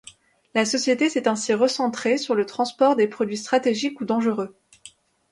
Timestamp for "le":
2.33-2.47